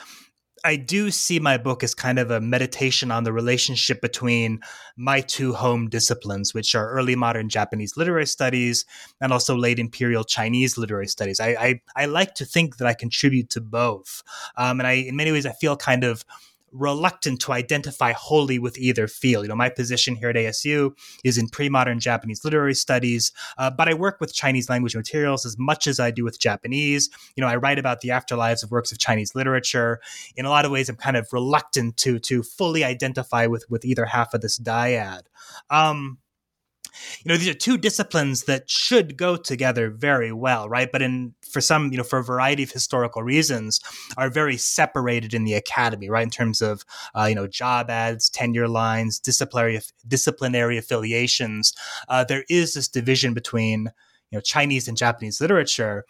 [0.64, 4.58] I do see my book as kind of a meditation on the relationship between
[4.96, 8.84] my two home disciplines, which are early modern Japanese literary studies
[9.20, 11.38] and also late imperial Chinese literary studies.
[11.38, 14.24] I I, I like to think that I contribute to both,
[14.56, 16.24] um, and I in many ways I feel kind of
[16.76, 19.44] reluctant to identify wholly with either field.
[19.44, 20.92] You know, my position here at ASU
[21.24, 25.56] is in pre-modern Japanese literary studies, uh, but I work with Chinese language materials as
[25.58, 27.10] much as I do with Japanese.
[27.36, 30.00] You know, I write about the afterlives of works of Chinese literature.
[30.36, 33.84] In a lot of ways, I'm kind of reluctant to to fully identify with with
[33.84, 35.22] either half of this dyad.
[35.70, 36.18] Um,
[37.22, 41.34] you know these are two disciplines that should go together very well right but in
[41.50, 43.80] for some you know for a variety of historical reasons
[44.16, 46.84] are very separated in the academy right in terms of
[47.14, 51.72] uh, you know job ads tenure lines disciplinary disciplinary affiliations
[52.08, 53.90] uh, there is this division between
[54.30, 56.04] you know Chinese and Japanese literature.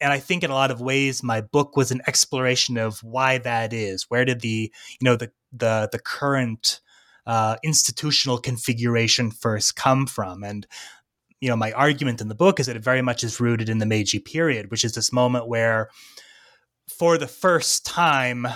[0.00, 3.38] And I think in a lot of ways, my book was an exploration of why
[3.38, 4.04] that is.
[4.08, 6.80] Where did the you know the the the current
[7.26, 10.42] uh, institutional configuration first come from.
[10.42, 10.66] And
[11.40, 13.78] you know, my argument in the book is that it very much is rooted in
[13.78, 15.90] the Meiji period, which is this moment where,
[16.88, 18.46] for the first time,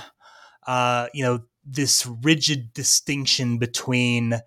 [0.68, 4.40] uh, you know, this rigid distinction between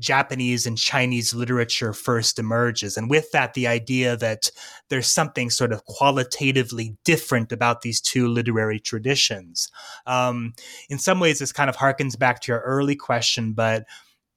[0.00, 2.96] Japanese and Chinese literature first emerges.
[2.96, 4.50] And with that, the idea that
[4.88, 9.70] there's something sort of qualitatively different about these two literary traditions.
[10.06, 10.54] Um,
[10.88, 13.84] in some ways, this kind of harkens back to your early question, but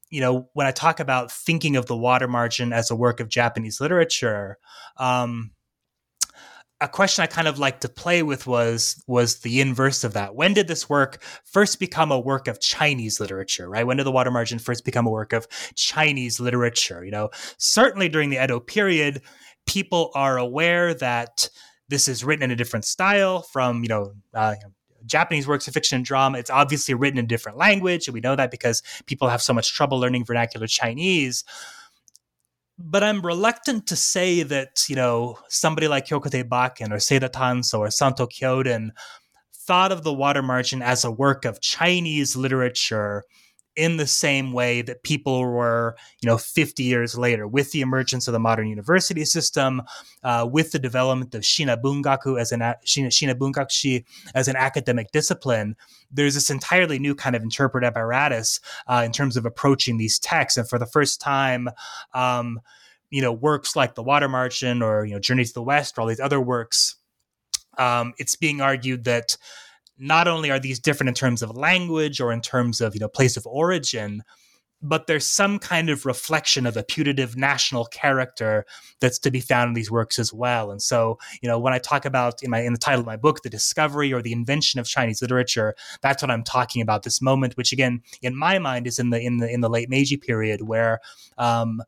[0.10, 3.30] you know, when I talk about thinking of the water margin as a work of
[3.30, 4.60] Japanese literature,
[4.98, 5.53] um,
[6.84, 10.36] a question I kind of like to play with was was the inverse of that.
[10.36, 13.88] When did this work first become a work of Chinese literature, right?
[13.88, 17.06] When did the water margin first become a work of Chinese literature?
[17.06, 19.22] You know, certainly during the Edo period,
[19.66, 21.50] people are aware that
[21.88, 24.56] this is written in a different style from, you know, uh,
[25.06, 26.38] Japanese works of fiction and drama.
[26.38, 29.54] It's obviously written in a different language, and we know that because people have so
[29.54, 31.46] much trouble learning vernacular Chinese
[32.86, 37.80] but I'm reluctant to say that, you know, somebody like Kyokutei Bakin or Seida Tanso
[37.80, 38.90] or Santo Kyoden
[39.66, 43.24] thought of the water margin as a work of Chinese literature
[43.76, 48.28] in the same way that people were, you know, 50 years later, with the emergence
[48.28, 49.82] of the modern university system,
[50.24, 54.06] uh, with the development of Shina Bungaku as an Shina, Shina Bungakushi
[54.36, 55.76] as an academic discipline,
[56.12, 60.58] there's this entirely new kind of interpretive apparatus uh, in terms of approaching these texts.
[60.58, 61.70] And for the first time,
[62.14, 62.60] um,
[63.10, 66.02] you know, works like The Water Margin or, you know, Journey to the West or
[66.02, 66.96] all these other works,
[67.78, 69.38] um, it's being argued that
[69.98, 73.08] not only are these different in terms of language or in terms of you know
[73.08, 74.24] place of origin
[74.84, 78.66] but there's some kind of reflection of a putative national character
[79.00, 80.70] that's to be found in these works as well.
[80.72, 83.16] And so, you know, when I talk about in my in the title of my
[83.16, 87.04] book, the discovery or the invention of Chinese literature, that's what I'm talking about.
[87.04, 89.90] This moment, which again, in my mind, is in the in the in the late
[89.90, 91.00] Meiji period, where
[91.38, 91.82] um,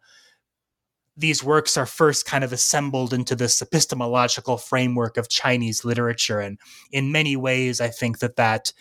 [1.18, 6.40] these works are first kind of assembled into this epistemological framework of Chinese literature.
[6.40, 6.58] And
[6.92, 8.74] in many ways, I think that that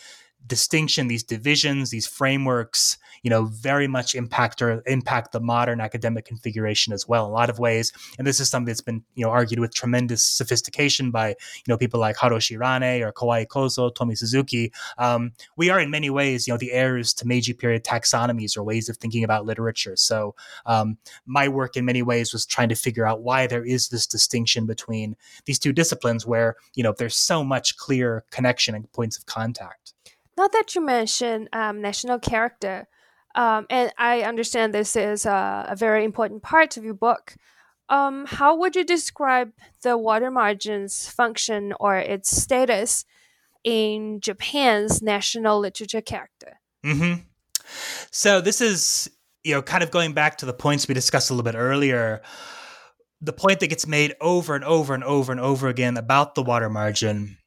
[0.46, 6.24] distinction, these divisions, these frameworks, you know, very much impact or impact the modern academic
[6.24, 7.92] configuration as well in a lot of ways.
[8.18, 11.78] And this is something that's been, you know, argued with tremendous sophistication by, you know,
[11.78, 14.72] people like Haruo Shirane or Kawai Kozo, Tomi Suzuki.
[14.98, 18.62] Um, we are in many ways, you know, the heirs to Meiji period taxonomies or
[18.62, 19.96] ways of thinking about literature.
[19.96, 20.34] So
[20.66, 24.06] um, my work in many ways was trying to figure out why there is this
[24.06, 25.16] distinction between
[25.46, 29.94] these two disciplines where, you know, there's so much clear connection and points of contact.
[30.36, 32.88] Now that you mention um, national character,
[33.34, 37.34] um, and I understand this is a, a, very important part of your book,
[37.88, 43.04] um, how would you describe the water margin's function or its status
[43.64, 46.60] in Japan's national literature character?
[46.84, 47.22] Mm-hmm.
[48.10, 49.10] So this is,
[49.42, 52.22] you know, kind of going back to the points we discussed a little bit earlier.
[53.20, 56.42] The point that gets made over and over and over and over again about the
[56.42, 57.38] water margin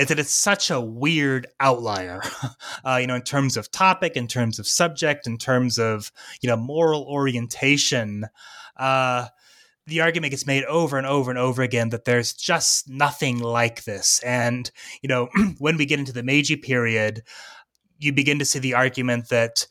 [0.00, 2.22] is that it's such a weird outlier,
[2.84, 6.48] uh, you know, in terms of topic, in terms of subject, in terms of, you
[6.48, 8.26] know, moral orientation.
[8.78, 9.26] Uh,
[9.86, 13.84] the argument gets made over and over and over again that there's just nothing like
[13.84, 14.20] this.
[14.24, 14.70] And,
[15.02, 15.28] you know,
[15.58, 17.22] when we get into the Meiji period,
[17.98, 19.66] you begin to see the argument that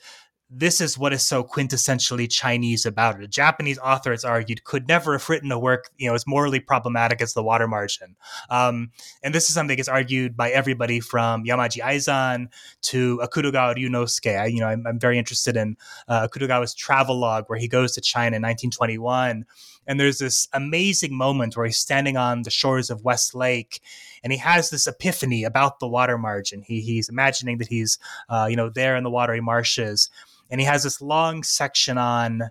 [0.50, 3.24] this is what is so quintessentially Chinese about it.
[3.24, 6.60] A Japanese author, it's argued, could never have written a work, you know, as morally
[6.60, 8.16] problematic as The Water Margin.
[8.50, 8.90] Um,
[9.22, 12.48] and this is something that's argued by everybody from Yamaji Aizan
[12.84, 14.40] to Akutagawa Ryunosuke.
[14.40, 15.78] I, you know, I'm, I'm very interested in
[16.08, 16.28] uh,
[16.76, 19.46] travel log where he goes to China in 1921.
[19.86, 23.82] And there's this amazing moment where he's standing on the shores of West Lake
[24.24, 26.62] and he has this epiphany about the water margin.
[26.62, 27.98] He, he's imagining that he's,
[28.30, 30.10] uh, you know, there in the watery marshes
[30.50, 32.44] and he has this long section on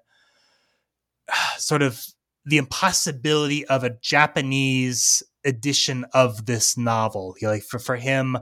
[1.58, 2.04] sort of
[2.44, 7.34] the impossibility of a Japanese edition of this novel.
[7.42, 8.38] like for, for him,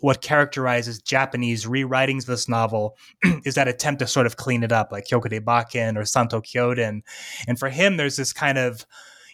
[0.00, 2.96] what characterizes Japanese rewritings of this novel
[3.44, 7.00] is that attempt to sort of clean it up, like Kyokutei Bakin or Santo Kyoden.
[7.46, 8.86] And for him, there's this kind of,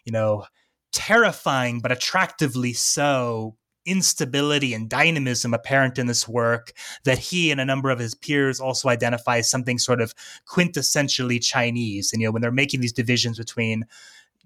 [0.05, 0.45] you know,
[0.93, 3.57] terrifying but attractively so
[3.87, 6.72] instability and dynamism apparent in this work
[7.05, 10.14] that he and a number of his peers also identify as something sort of
[10.47, 12.12] quintessentially Chinese.
[12.12, 13.84] And, you know, when they're making these divisions between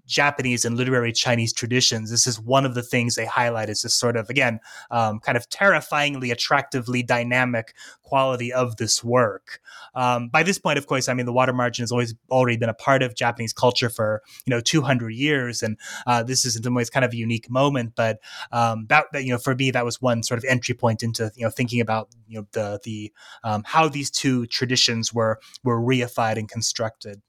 [0.05, 3.93] Japanese and literary Chinese traditions, this is one of the things they highlight as this
[3.93, 7.73] sort of, again, um, kind of terrifyingly, attractively dynamic
[8.03, 9.61] quality of this work.
[9.95, 12.69] Um, by this point, of course, I mean, the water margin has always already been
[12.69, 15.63] a part of Japanese culture for, you know, 200 years.
[15.63, 17.93] And uh, this is in some ways kind of a unique moment.
[17.95, 18.19] But
[18.51, 21.31] um, that, that, you know, for me, that was one sort of entry point into,
[21.35, 25.79] you know, thinking about, you know, the, the, um, how these two traditions were, were
[25.79, 27.21] reified and constructed.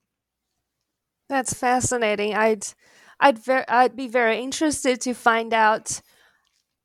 [1.32, 2.34] That's fascinating.
[2.34, 2.66] I'd
[3.18, 6.02] I'd ver- I'd be very interested to find out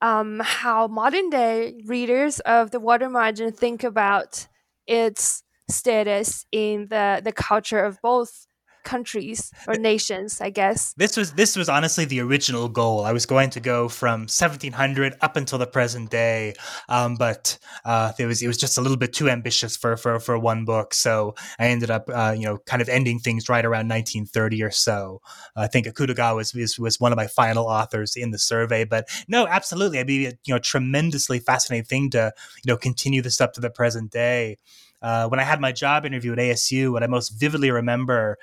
[0.01, 4.47] um, how modern day readers of the water margin think about
[4.87, 8.46] its status in the the culture of both
[8.87, 10.93] countries or nations, I guess.
[10.93, 13.03] This was this was honestly the original goal.
[13.03, 16.53] I was going to go from 1700 up until the present day,
[16.87, 20.19] um, but uh, it was it was just a little bit too ambitious for for
[20.19, 20.93] for one book.
[20.93, 24.71] So I ended up uh, you know kind of ending things right around 1930 or
[24.71, 25.21] so.
[25.55, 28.85] I think Akutagawa was, was was one of my final authors in the survey.
[28.85, 32.31] But no, absolutely, I mean you know tremendously fascinating thing to
[32.63, 34.57] you know continue this up to the present day.
[35.01, 38.39] Uh, when I had my job interview at ASU, what I most vividly remember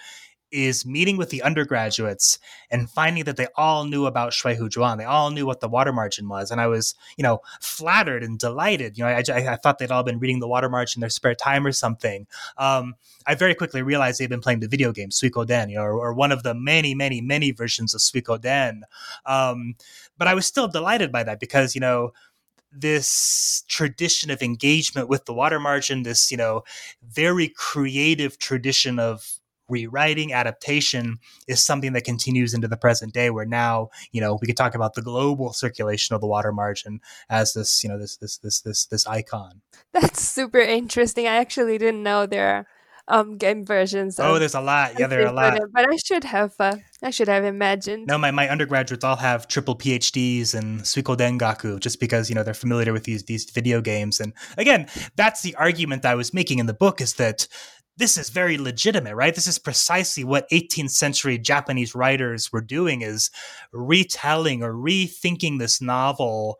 [0.54, 2.38] is meeting with the undergraduates
[2.70, 4.98] and finding that they all knew about Shui Hu Zhuan.
[4.98, 6.52] They all knew what the water margin was.
[6.52, 8.96] And I was, you know, flattered and delighted.
[8.96, 11.10] You know, I, I, I thought they'd all been reading the water margin in their
[11.10, 12.28] spare time or something.
[12.56, 12.94] Um,
[13.26, 16.14] I very quickly realized they'd been playing the video game Suikoden, you know, or, or
[16.14, 18.82] one of the many, many, many versions of Suikoden.
[19.26, 19.74] Um,
[20.16, 22.12] but I was still delighted by that because, you know,
[22.70, 26.62] this tradition of engagement with the water margin, this, you know,
[27.02, 33.46] very creative tradition of rewriting adaptation is something that continues into the present day where
[33.46, 37.00] now you know we could talk about the global circulation of the water margin
[37.30, 39.60] as this you know this this this this this icon.
[39.92, 41.26] That's super interesting.
[41.26, 42.66] I actually didn't know there are
[43.06, 44.98] um game versions oh there's a lot.
[44.98, 45.58] Yeah there are a lot.
[45.74, 48.06] but i should have uh, i should have imagined.
[48.06, 52.42] No my, my undergraduates all have triple phds and suikoden gaku just because you know
[52.42, 54.20] they're familiar with these these video games.
[54.20, 57.46] And again that's the argument i was making in the book is that
[57.96, 59.34] this is very legitimate, right?
[59.34, 63.30] This is precisely what 18th century Japanese writers were doing is
[63.72, 66.58] retelling or rethinking this novel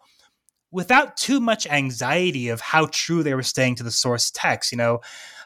[0.71, 4.71] without too much anxiety of how true they were staying to the source text.
[4.71, 5.01] You know,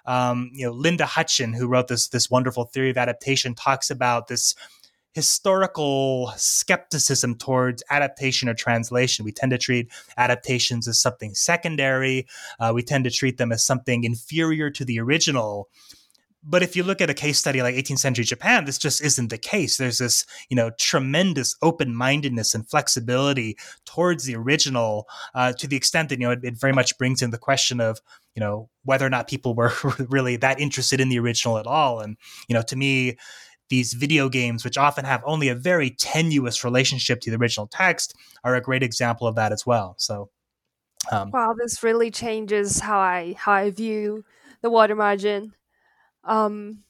[0.05, 4.29] um, you know, Linda Hutcheon, who wrote this this wonderful theory of adaptation, talks about
[4.29, 4.55] this
[5.15, 9.25] historical skepticism towards adaptation or translation.
[9.25, 12.27] We tend to treat adaptations as something secondary.
[12.61, 15.69] Uh, we tend to treat them as something inferior to the original.
[16.45, 19.29] But if you look at a case study like 18th century Japan, this just isn't
[19.29, 19.77] the case.
[19.77, 25.77] There's this, you know, tremendous open mindedness and flexibility towards the original, uh, to the
[25.77, 28.01] extent that you know it, it very much brings in the question of,
[28.37, 29.73] you know, whether or not people were
[30.09, 32.01] really that interested in the original at all.
[32.01, 32.17] And
[32.49, 33.19] you know, to me,
[33.69, 38.15] these video games, which often have only a very tenuous relationship to the original text,
[38.45, 39.95] are a great example of that as well.
[39.99, 40.31] So,
[41.11, 44.25] um, wow, this really changes how I how I view
[44.63, 45.55] the water margin.
[46.25, 46.85] Um,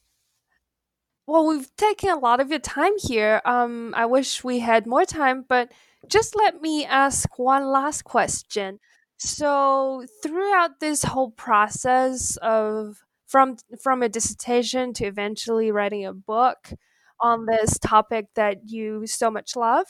[1.27, 3.43] well, we've taken a lot of your time here.
[3.45, 5.71] Um, I wish we had more time, but
[6.09, 8.81] just let me ask one last question.
[9.19, 16.73] So, throughout this whole process of from from a dissertation to eventually writing a book
[17.21, 19.87] on this topic that you so much love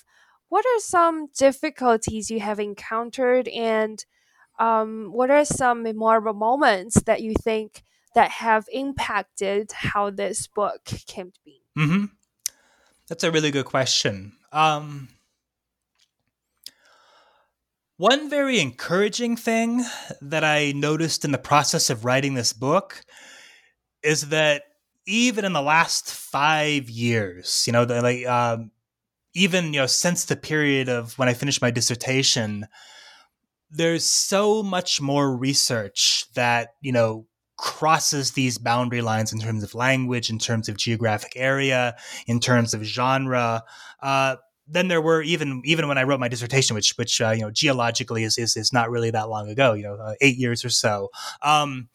[0.49, 3.49] what are some difficulties you have encountered?
[3.49, 4.05] And
[4.59, 7.85] um, what are some memorable moments that you think
[8.15, 11.63] that have impacted how this book came to be?
[11.77, 12.05] Mm-hmm.
[13.09, 14.33] that's a really good question.
[14.51, 15.09] Um,
[17.99, 19.85] one very encouraging thing
[20.21, 23.05] that I noticed in the process of writing this book
[24.03, 24.63] is that
[25.07, 28.71] even in the last five years, you know, the, like um,
[29.35, 32.67] even you know since the period of when I finished my dissertation,
[33.71, 37.27] there's so much more research that you know
[37.57, 41.97] crosses these boundary lines in terms of language, in terms of geographic area,
[42.27, 43.63] in terms of genre.
[44.01, 44.37] Uh,
[44.71, 47.51] than there were even even when I wrote my dissertation, which which uh, you know
[47.51, 50.71] geologically is, is is not really that long ago, you know, uh, eight years or
[50.71, 51.09] so.
[51.43, 51.89] Um,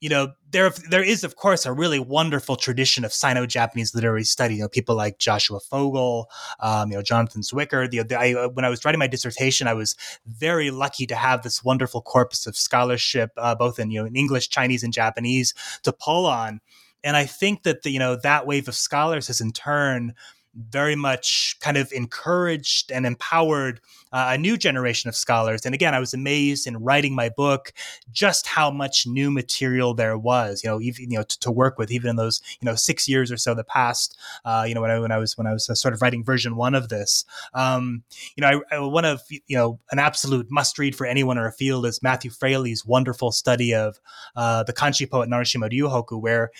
[0.00, 4.56] you know, there there is of course a really wonderful tradition of Sino-Japanese literary study.
[4.56, 6.30] You know, people like Joshua Fogel,
[6.60, 7.88] um, you know, Jonathan Zwicker.
[7.88, 9.94] The, the, I, when I was writing my dissertation, I was
[10.26, 14.16] very lucky to have this wonderful corpus of scholarship, uh, both in you know in
[14.16, 16.60] English, Chinese, and Japanese, to pull on.
[17.04, 20.14] And I think that the, you know that wave of scholars has in turn
[20.54, 23.80] very much kind of encouraged and empowered
[24.12, 25.64] uh, a new generation of scholars.
[25.64, 27.72] And again, I was amazed in writing my book
[28.10, 31.78] just how much new material there was, you know, even you know to, to work
[31.78, 34.18] with, even in those you know six years or so that passed.
[34.44, 36.24] Uh, you know, when I when I was when I was uh, sort of writing
[36.24, 37.24] version one of this,
[37.54, 38.02] um,
[38.34, 41.44] you know, I, I, one of you know an absolute must read for anyone in
[41.44, 44.00] our field is Matthew Fraleigh's wonderful study of
[44.34, 46.50] uh, the kanshi poet Narushima Ryuhoku, where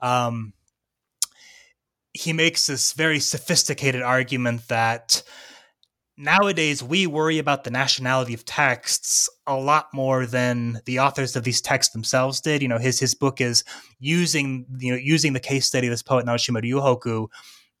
[0.00, 0.52] um,
[2.14, 5.22] he makes this very sophisticated argument that
[6.18, 11.44] nowadays we worry about the nationality of texts a lot more than the authors of
[11.44, 12.60] these texts themselves did.
[12.60, 13.64] You know, his his book is
[14.00, 17.28] using you know using the case study of this poet Narushima Ryuhoku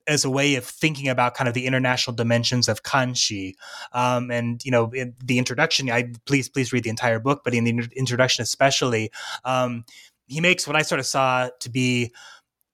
[0.06, 3.54] as a way of thinking about kind of the international dimensions of kanshi.
[3.92, 7.54] Um, and you know, in the introduction, I please please read the entire book, but
[7.54, 9.10] in the introduction especially.
[9.44, 9.84] Um,
[10.26, 12.12] he makes what I sort of saw to be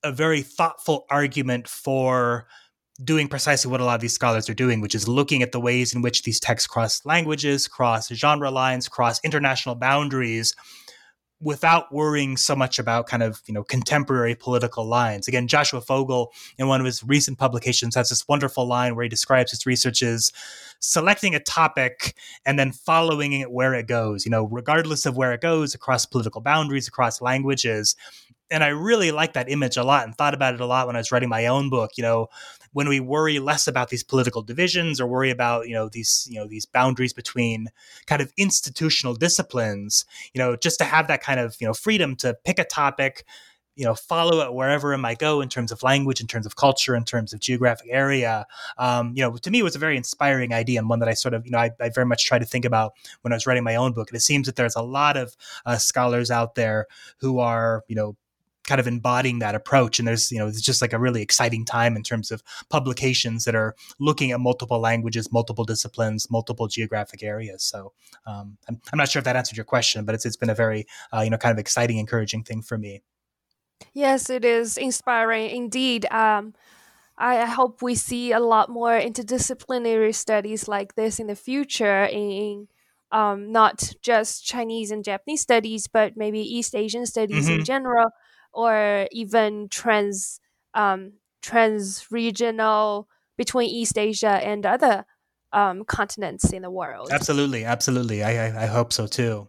[0.04, 2.46] a very thoughtful argument for
[3.02, 5.58] doing precisely what a lot of these scholars are doing, which is looking at the
[5.58, 10.54] ways in which these texts cross languages, cross genre lines, cross international boundaries
[11.40, 15.26] without worrying so much about kind of you know contemporary political lines.
[15.28, 19.08] Again joshua fogel in one of his recent publications has this wonderful line where he
[19.08, 20.32] describes his research as
[20.80, 22.14] selecting a topic
[22.46, 26.06] and then following it where it goes you know regardless of where it goes across
[26.06, 27.96] political boundaries across languages
[28.50, 30.96] and I really like that image a lot and thought about it a lot when
[30.96, 31.92] I was writing my own book.
[31.96, 32.28] You know,
[32.72, 36.38] when we worry less about these political divisions or worry about you know these you
[36.38, 37.68] know these boundaries between
[38.06, 42.16] kind of institutional disciplines, you know, just to have that kind of you know freedom
[42.16, 43.24] to pick a topic,
[43.76, 46.56] you know follow it wherever it might go in terms of language in terms of
[46.56, 48.46] culture in terms of geographic area
[48.78, 51.14] um, you know to me it was a very inspiring idea and one that i
[51.14, 52.92] sort of you know I, I, very much try to think about
[53.22, 55.36] when i was writing my own book and it seems that there's a lot of
[55.66, 56.86] uh, scholars out there
[57.18, 58.16] who are you know
[58.66, 59.98] kind of embodying that approach.
[59.98, 63.44] And there's, you know, it's just like a really exciting time in terms of publications
[63.44, 67.62] that are looking at multiple languages, multiple disciplines, multiple geographic areas.
[67.62, 67.92] So
[68.26, 70.54] um, I'm, I'm, not sure if that answered your question, but it's, it's been a
[70.54, 73.02] very, uh, you know, kind of exciting, encouraging thing for me.
[73.92, 76.06] Yes, it is inspiring indeed.
[76.10, 76.54] Um,
[77.16, 82.66] I hope we see a lot more interdisciplinary studies like this in the future in
[83.12, 87.60] um, not just Chinese and Japanese studies, but maybe East Asian studies mm-hmm.
[87.60, 88.10] in general
[88.54, 90.40] or even trans
[90.74, 95.04] um, trans regional between East Asia and other
[95.52, 97.08] um, continents in the world.
[97.12, 98.22] Absolutely, absolutely.
[98.22, 99.48] I, I, I hope so too.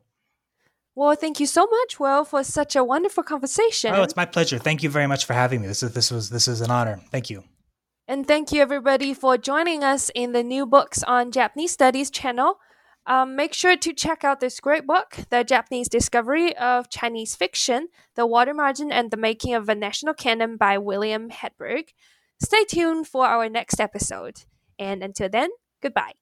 [0.94, 3.94] Well, thank you so much, Will, for such a wonderful conversation.
[3.94, 4.58] Oh, it's my pleasure.
[4.58, 5.68] Thank you very much for having me.
[5.68, 7.02] This is this was this is an honor.
[7.12, 7.44] Thank you.
[8.08, 12.60] And thank you everybody for joining us in the New Books on Japanese Studies channel.
[13.08, 17.90] Um, make sure to check out this great book, The Japanese Discovery of Chinese Fiction,
[18.16, 21.90] The Water Margin and the Making of a National Canon by William Hedberg.
[22.42, 24.44] Stay tuned for our next episode.
[24.80, 25.50] And until then,
[25.82, 26.14] goodbye.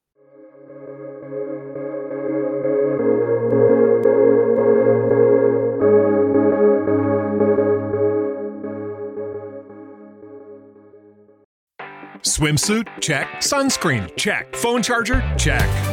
[12.24, 12.88] Swimsuit?
[13.02, 13.28] Check.
[13.40, 14.16] Sunscreen?
[14.16, 14.56] Check.
[14.56, 15.22] Phone charger?
[15.38, 15.93] Check.